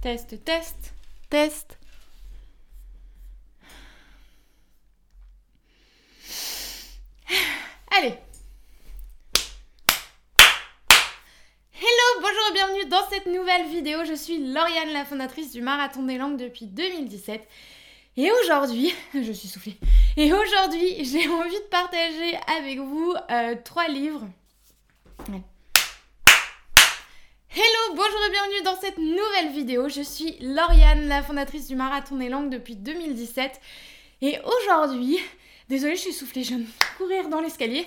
[0.00, 0.94] Test, test,
[1.28, 1.76] test.
[7.90, 8.14] Allez.
[11.74, 14.04] Hello, bonjour et bienvenue dans cette nouvelle vidéo.
[14.04, 17.44] Je suis Lauriane, la fondatrice du Marathon des Langues depuis 2017.
[18.18, 19.80] Et aujourd'hui, je suis soufflée.
[20.16, 24.28] Et aujourd'hui, j'ai envie de partager avec vous euh, trois livres.
[27.60, 29.88] Hello, bonjour et bienvenue dans cette nouvelle vidéo.
[29.88, 33.60] Je suis Lauriane, la fondatrice du Marathon des Langues depuis 2017.
[34.22, 35.18] Et aujourd'hui,
[35.68, 36.66] désolée, je suis soufflée, je viens de
[36.96, 37.84] courir dans l'escalier.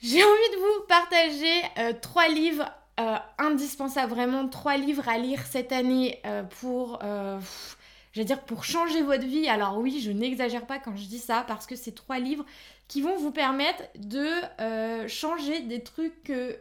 [0.00, 2.64] J'ai envie de vous partager euh, trois livres
[2.98, 6.98] euh, indispensables, vraiment trois livres à lire cette année euh, pour,
[8.16, 9.50] dire, pour changer votre vie.
[9.50, 12.46] Alors oui, je n'exagère pas quand je dis ça parce que c'est trois livres
[12.88, 16.56] qui vont vous permettre de changer des trucs que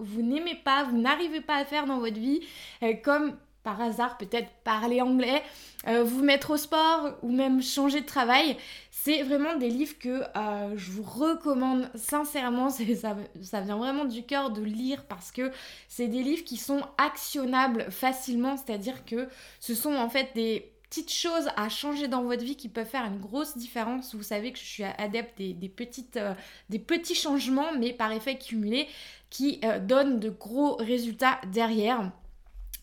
[0.00, 2.40] vous n'aimez pas, vous n'arrivez pas à faire dans votre vie,
[2.82, 5.42] euh, comme par hasard peut-être parler anglais,
[5.86, 8.56] euh, vous mettre au sport ou même changer de travail.
[8.90, 12.70] C'est vraiment des livres que euh, je vous recommande sincèrement.
[12.70, 15.50] Ça, ça vient vraiment du cœur de lire parce que
[15.88, 18.56] c'est des livres qui sont actionnables facilement.
[18.56, 22.68] C'est-à-dire que ce sont en fait des petites choses à changer dans votre vie qui
[22.68, 24.14] peuvent faire une grosse différence.
[24.14, 26.18] Vous savez que je suis adepte des, petites,
[26.68, 28.88] des petits changements, mais par effet cumulé
[29.30, 32.10] qui euh, donne de gros résultats derrière.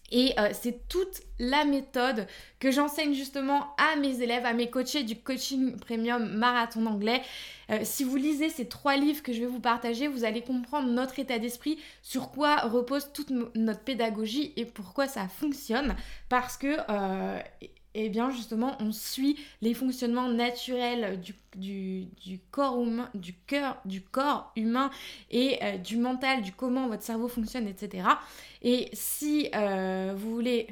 [0.10, 2.28] Et euh, c'est toute la méthode
[2.60, 7.22] que j'enseigne justement à mes élèves, à mes coachés du coaching premium marathon anglais.
[7.70, 10.88] Euh, si vous lisez ces trois livres que je vais vous partager, vous allez comprendre
[10.88, 15.94] notre état d'esprit, sur quoi repose toute notre pédagogie et pourquoi ça fonctionne.
[16.30, 16.78] Parce que
[18.00, 21.20] eh bien justement on suit les fonctionnements naturels
[21.56, 24.92] du, corps humain, du cœur, du corps humain
[25.32, 28.08] et euh, du mental, du comment votre cerveau fonctionne, etc.
[28.62, 30.68] Et si euh, vous voulez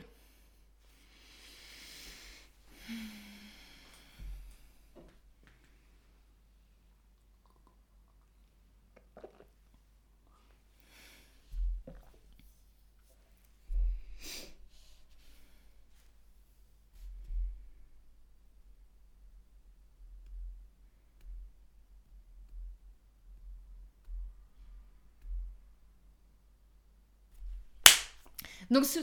[28.70, 28.99] Donc ce...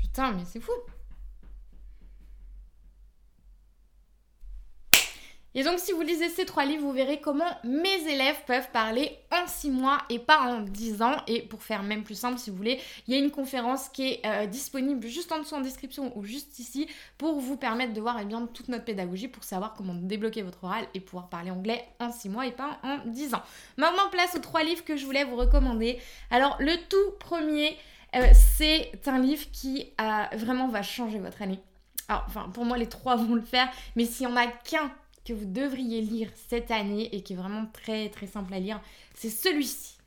[0.00, 0.72] Putain, mais c'est fou.
[5.52, 9.18] Et donc si vous lisez ces trois livres, vous verrez comment mes élèves peuvent parler
[9.32, 11.16] en six mois et pas en dix ans.
[11.26, 14.12] Et pour faire même plus simple, si vous voulez, il y a une conférence qui
[14.12, 16.86] est euh, disponible juste en dessous en description ou juste ici
[17.18, 20.62] pour vous permettre de voir eh bien, toute notre pédagogie pour savoir comment débloquer votre
[20.62, 23.42] oral et pouvoir parler anglais en six mois et pas en dix ans.
[23.76, 25.98] Maintenant, place aux trois livres que je voulais vous recommander.
[26.30, 27.76] Alors le tout premier...
[28.16, 29.92] Euh, c'est un livre qui
[30.34, 31.60] vraiment va changer votre année.
[32.08, 34.90] Alors, enfin, pour moi, les trois vont le faire, mais s'il y en a qu'un
[35.24, 38.80] que vous devriez lire cette année et qui est vraiment très très simple à lire,
[39.14, 39.98] c'est celui-ci.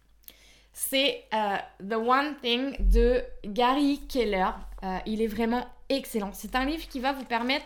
[0.73, 4.49] C'est euh, The One Thing de Gary Keller.
[4.83, 6.31] Euh, il est vraiment excellent.
[6.33, 7.65] C'est un livre qui va vous permettre.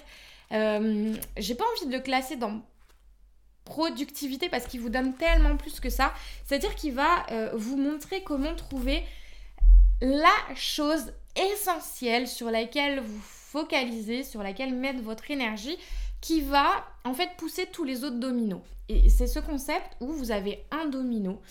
[0.51, 2.61] J'ai pas envie de le classer dans
[3.63, 6.13] productivité parce qu'il vous donne tellement plus que ça.
[6.45, 9.03] C'est-à-dire qu'il va vous montrer comment trouver
[10.01, 15.77] la chose essentielle sur laquelle vous focalisez, sur laquelle mettre votre énergie,
[16.21, 18.61] qui va en fait pousser tous les autres dominos.
[18.89, 21.41] Et c'est ce concept où vous avez un domino.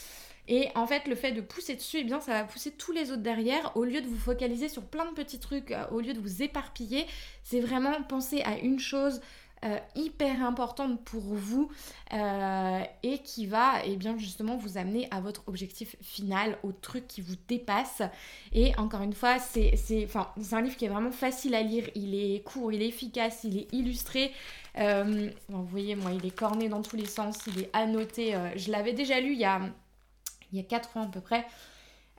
[0.48, 3.10] Et en fait, le fait de pousser dessus, eh bien, ça va pousser tous les
[3.10, 3.76] autres derrière.
[3.76, 6.42] Au lieu de vous focaliser sur plein de petits trucs, euh, au lieu de vous
[6.42, 7.06] éparpiller,
[7.42, 9.20] c'est vraiment penser à une chose,
[9.64, 11.70] euh, hyper importante pour vous
[12.12, 16.72] euh, et qui va et eh bien justement vous amener à votre objectif final, au
[16.72, 18.02] truc qui vous dépasse.
[18.52, 19.72] Et encore une fois, c'est
[20.52, 23.56] un livre qui est vraiment facile à lire, il est court, il est efficace, il
[23.58, 24.32] est illustré.
[24.78, 28.34] Euh, vous voyez, moi, il est corné dans tous les sens, il est annoté.
[28.56, 29.60] je l'avais déjà lu il y a,
[30.52, 31.46] il y a 4 ans à peu près.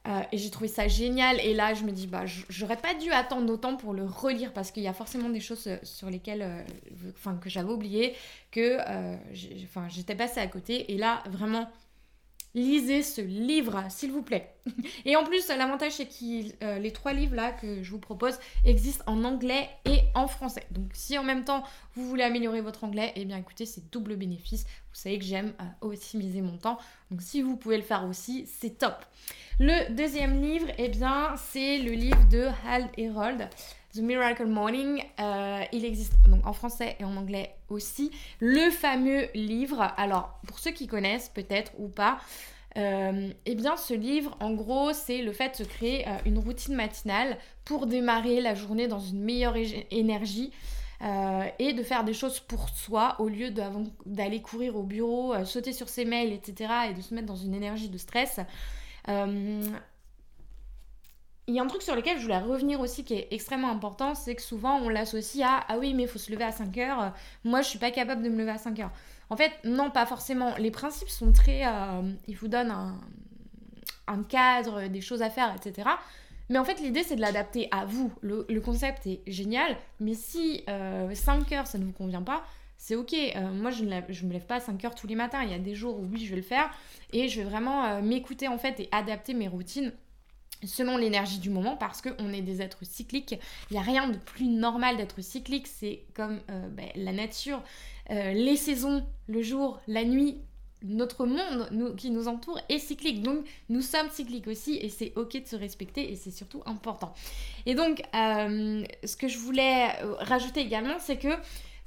[0.08, 1.40] Euh, et j'ai trouvé ça génial.
[1.42, 4.72] Et là, je me dis, bah, j'aurais pas dû attendre autant pour le relire parce
[4.72, 8.16] qu'il y a forcément des choses euh, sur lesquelles, euh, que j'avais oublié,
[8.52, 8.78] que
[9.34, 10.94] j'étais passée à côté.
[10.94, 11.70] Et là, vraiment,
[12.56, 14.56] lisez ce livre, s'il vous plaît.
[15.06, 19.04] Et en plus, l'avantage, c'est que les trois livres là que je vous propose existent
[19.08, 20.64] en anglais et en français.
[20.72, 21.64] Donc, si en même temps
[21.96, 24.64] vous voulez améliorer votre anglais, eh bien écoutez, c'est double bénéfice.
[24.64, 26.78] Vous savez que j'aime optimiser mon temps.
[27.12, 29.06] Donc, si vous pouvez le faire aussi, c'est top.
[29.60, 33.50] Le deuxième livre, eh bien, c'est le livre de Hal Herold.
[33.94, 38.12] The Miracle Morning, euh, il existe donc en français et en anglais aussi.
[38.40, 42.20] Le fameux livre, alors pour ceux qui connaissent peut-être ou pas,
[42.76, 47.40] eh bien, ce livre, en gros, c'est le fait de se créer une routine matinale
[47.66, 49.56] pour démarrer la journée dans une meilleure
[49.90, 50.52] énergie.
[51.58, 53.50] et de faire des choses pour soi au lieu
[54.06, 56.72] d'aller courir au bureau, sauter sur ses mails, etc.
[56.92, 58.40] et de se mettre dans une énergie de stress.
[61.50, 64.16] Il y a un truc sur lequel je voulais revenir aussi qui est extrêmement important,
[64.16, 66.78] c'est que souvent on l'associe à Ah oui, mais il faut se lever à 5
[66.78, 67.14] heures.
[67.46, 68.92] Moi, je suis pas capable de me lever à 5 heures.
[69.30, 70.56] En fait, non, pas forcément.
[70.58, 71.66] Les principes sont très.
[71.66, 72.74] Euh, ils vous donnent
[74.08, 75.90] un, cadre, des choses à faire, etc.
[76.50, 78.12] Mais en fait, l'idée, c'est de l'adapter à vous.
[78.22, 82.44] Le, concept est génial, mais si 5 euh, heures, ça ne vous convient pas,
[82.78, 83.14] c'est ok.
[83.14, 85.44] Euh, moi, je ne me lève pas à 5 heures tous les matins.
[85.44, 86.70] Il y a des jours où oui, je vais le faire.
[87.12, 89.94] Et je vais vraiment m'écouter, en fait, et adapter mes routines
[90.64, 93.36] selon l'énergie du moment parce qu'on est des êtres cycliques.
[93.70, 97.62] Il n'y a rien de plus normal d'être cyclique, c'est comme euh, ben, la nature,
[98.10, 100.38] euh, les saisons, le jour, la nuit,
[100.84, 103.24] notre monde qui nous entoure est cyclique.
[103.24, 107.14] Donc nous sommes cycliques aussi et c'est ok de se respecter et c'est surtout important.
[107.66, 109.88] Et donc euh, ce que je voulais
[110.20, 111.30] rajouter également c'est que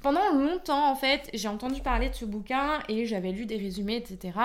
[0.01, 3.97] pendant longtemps en fait j'ai entendu parler de ce bouquin et j'avais lu des résumés
[3.97, 4.37] etc.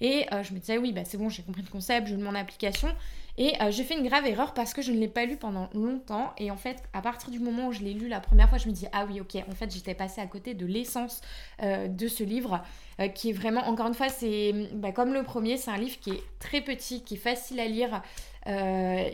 [0.00, 2.34] Et je me disais oui bah c'est bon j'ai compris le concept, je mets en
[2.34, 2.88] application.
[3.36, 5.68] Et euh, j'ai fait une grave erreur parce que je ne l'ai pas lu pendant
[5.74, 6.32] longtemps.
[6.38, 8.68] Et en fait, à partir du moment où je l'ai lu la première fois, je
[8.68, 11.20] me dis ah oui, ok, en fait, j'étais passée à côté de l'essence
[11.62, 12.62] euh, de ce livre,
[13.00, 15.98] euh, qui est vraiment, encore une fois, c'est bah, comme le premier, c'est un livre
[15.98, 18.02] qui est très petit, qui est facile à lire.
[18.46, 19.10] Euh,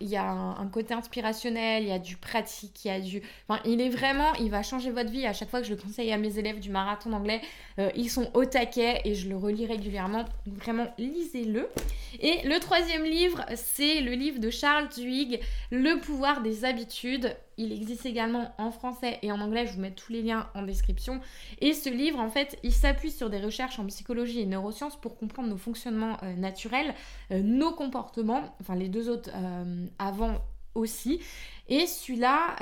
[0.00, 3.22] il y a un, côté inspirationnel, il y a du pratique, il y a du...
[3.48, 5.26] Enfin, il est vraiment, il va changer votre vie.
[5.26, 7.40] À chaque fois que je le conseille à mes élèves du marathon d'anglais,
[7.78, 10.24] euh, ils sont au taquet et je le relis régulièrement.
[10.46, 11.68] Vraiment, lisez-le.
[12.20, 15.40] Et le troisième livre, c'est le livre de Charles Duhigg,
[15.70, 17.36] Le pouvoir des habitudes.
[17.56, 20.62] Il existe également en français et en anglais, je vous mets tous les liens en
[20.62, 21.20] description.
[21.60, 25.16] Et ce livre, en fait, il s'appuie sur des recherches en psychologie et neurosciences pour
[25.16, 26.94] comprendre nos fonctionnements euh, naturels,
[27.30, 30.40] euh, nos comportements, enfin les deux autres euh, avant
[30.74, 31.20] aussi.
[31.68, 32.56] Et celui-là,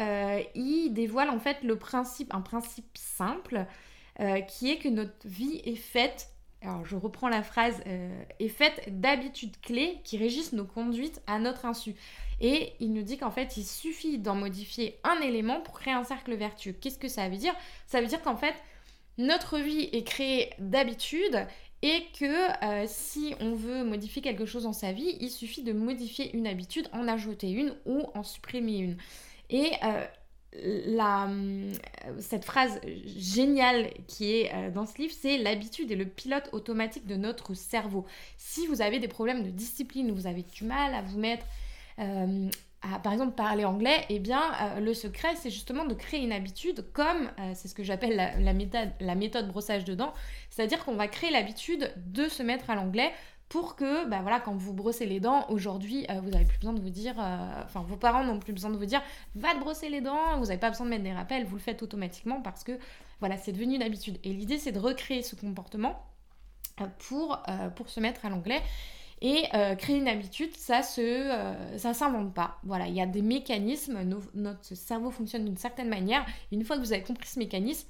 [0.55, 3.65] il dévoile en fait le principe, un principe simple,
[4.49, 6.29] qui est que notre vie est faite
[6.63, 7.81] alors je reprends la phrase,
[8.39, 11.95] est faite d'habitudes clés qui régissent nos conduites à notre insu.
[12.41, 16.05] Et il nous dit qu'en fait, il suffit d'en modifier un élément pour créer un
[16.05, 16.73] cercle vertueux.
[16.73, 17.55] Qu'est-ce que ça veut dire?
[17.87, 18.55] Ça veut dire qu'en fait,
[19.19, 21.47] notre vie est créée d'habitude
[21.83, 25.73] et que euh, si on veut modifier quelque chose dans sa vie, il suffit de
[25.73, 28.97] modifier une habitude, en ajouter une ou en supprimer une.
[29.51, 30.07] Et euh,
[30.57, 31.73] euh,
[32.19, 37.17] cette phrase géniale qui est dans ce livre, c'est l'habitude et le pilote automatique de
[37.17, 38.07] notre cerveau.
[38.37, 41.47] Si vous avez des problèmes de discipline, vous avez du mal à vous mettre
[42.01, 42.49] euh,
[42.83, 46.33] à, par exemple, parler anglais, eh bien, euh, le secret, c'est justement de créer une
[46.33, 50.15] habitude comme, euh, c'est ce que j'appelle la, méthode, la méthode brossage de dents,
[50.49, 53.13] c'est-à-dire qu'on va créer l'habitude de se mettre à l'anglais
[53.51, 56.81] pour que, bah voilà, quand vous brossez les dents, aujourd'hui, vous n'avez plus besoin de
[56.81, 59.03] vous dire, enfin, vos parents n'ont plus besoin de vous dire,
[59.35, 61.61] va te brosser les dents, vous n'avez pas besoin de mettre des rappels, vous le
[61.61, 62.79] faites automatiquement parce que,
[63.19, 64.19] voilà, c'est devenu une habitude.
[64.25, 66.03] Et l'idée, c'est de recréer ce comportement
[67.11, 67.43] pour,
[67.77, 68.63] pour se mettre à l'anglais.
[69.23, 72.59] Et euh, créer une habitude, ça se, euh, ça s'invente pas.
[72.65, 74.01] Voilà, il y a des mécanismes,
[74.35, 76.25] notre cerveau fonctionne d'une certaine manière.
[76.53, 77.87] Une fois que vous avez compris ce mécanisme,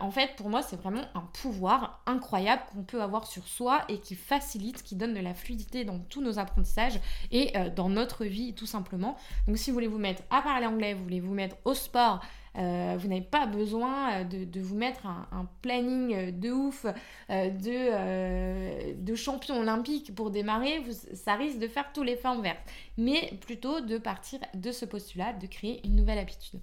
[0.00, 3.98] en fait, pour moi, c'est vraiment un pouvoir incroyable qu'on peut avoir sur soi et
[3.98, 7.00] qui facilite, qui donne de la fluidité dans tous nos apprentissages
[7.32, 9.16] et euh, dans notre vie, tout simplement.
[9.48, 12.20] Donc, si vous voulez vous mettre à parler anglais, vous voulez vous mettre au sport,
[12.58, 16.86] euh, vous n'avez pas besoin euh, de, vous mettre un, planning de ouf
[17.28, 20.84] de, champion olympique pour démarrer.
[21.14, 22.62] ça risque de faire tous les formes vertes.
[22.98, 26.60] Mais plutôt de partir de ce postulat, de créer une nouvelle habitude.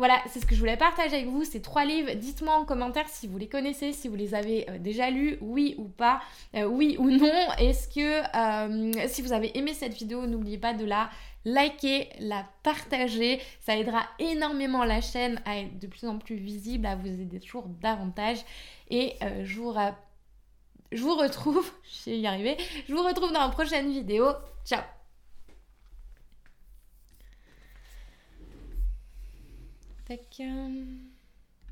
[0.00, 2.10] Voilà, c'est ce que je voulais partager avec vous, ces trois livres.
[2.14, 5.84] Dites-moi en commentaire si vous les connaissez, si vous les avez déjà lus, oui ou
[5.84, 6.22] pas,
[6.54, 7.52] oui ou non.
[7.58, 11.10] Est-ce que si vous avez aimé cette vidéo, n'oubliez pas de la
[11.44, 13.40] liker, la partager.
[13.60, 17.40] Ça aidera énormément la chaîne à être de plus en plus visible, à vous aider
[17.40, 18.38] toujours davantage.
[18.88, 19.74] Et euh, je, vous
[20.92, 21.70] je vous retrouve,
[22.04, 22.56] je vais y arriver,
[22.88, 24.26] je vous retrouve dans la prochaine vidéo.
[24.64, 24.82] Ciao
[30.10, 30.34] Tac.